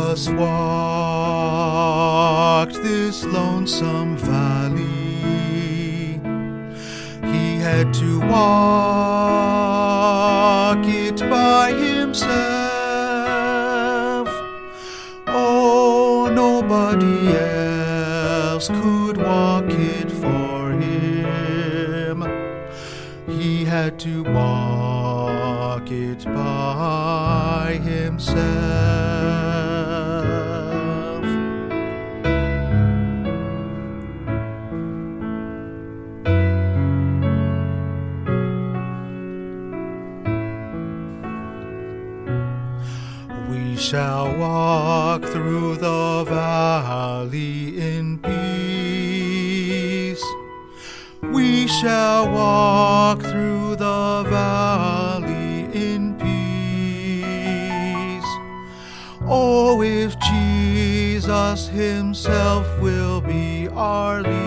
Jesus 0.00 0.30
walked 0.30 1.62
this 2.82 3.22
lonesome 3.24 4.16
valley. 4.16 4.84
He 7.32 7.58
had 7.58 7.92
to 7.94 8.20
walk 8.20 9.58
it 10.86 11.20
by 11.20 11.72
himself. 11.72 12.30
Oh, 15.26 16.30
nobody 16.32 17.36
else 17.36 18.68
could 18.68 19.18
walk 19.18 19.70
it 19.70 20.10
for 20.10 20.72
him. 20.72 22.24
He 23.28 23.64
had 23.66 23.98
to 24.00 24.24
walk 24.24 25.90
it 25.90 26.24
by 26.24 27.78
himself. 27.84 28.99
We 43.50 43.76
shall 43.76 44.34
walk 44.36 45.24
through 45.24 45.76
the 45.78 46.24
valley 46.24 47.80
in 47.80 48.20
peace. 48.20 50.22
We 51.20 51.66
shall 51.66 52.30
walk 52.30 53.22
through 53.22 53.74
the 53.74 54.24
valley 54.30 55.64
in 55.74 56.14
peace. 56.20 58.22
Oh, 59.26 59.82
if 59.82 60.16
Jesus 60.20 61.66
Himself 61.66 62.80
will 62.80 63.20
be 63.20 63.66
our 63.70 64.22
leader, 64.22 64.38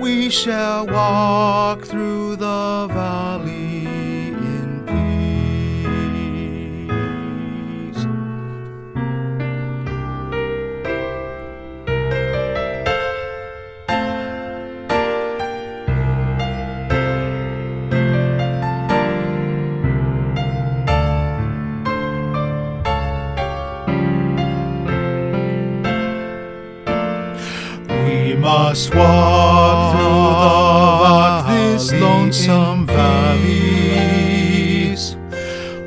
we 0.00 0.30
shall 0.30 0.86
walk 0.86 1.84
through 1.84 2.36
the 2.36 2.86
valley 2.92 3.93
must 28.44 28.94
walk 28.94 29.96
through 29.96 30.28
the 31.00 31.72
this 31.72 31.92
lonesome 31.94 32.86
valleys. 32.86 33.96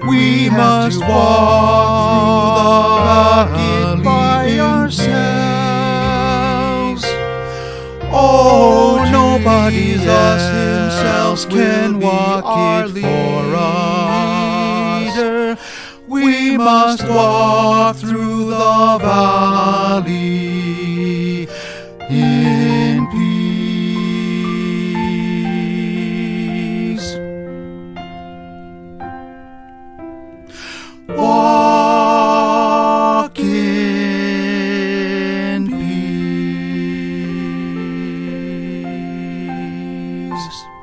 We 0.09 0.49
must 0.49 0.99
walk 1.01 2.09
through 2.09 2.57
the 2.57 2.71
valley 3.05 4.03
by 4.03 4.57
ourselves. 4.59 5.05
Oh, 8.11 8.97
oh, 9.01 9.05
nobody 9.11 9.93
else 9.93 10.47
himself 10.49 11.37
can 11.51 11.99
walk 11.99 12.45
it 12.87 12.89
for 13.03 13.55
us. 13.55 15.13
We 16.07 16.57
must 16.57 17.07
walk 17.07 17.97
through 17.97 18.49
the 18.49 18.97
valley 18.99 20.47
news. 40.37 40.76